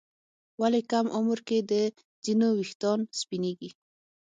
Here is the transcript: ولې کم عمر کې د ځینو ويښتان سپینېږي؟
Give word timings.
ولې 0.61 0.81
کم 0.91 1.05
عمر 1.17 1.39
کې 1.47 1.57
د 1.71 1.73
ځینو 2.23 2.47
ويښتان 2.57 2.99
سپینېږي؟ 3.19 3.69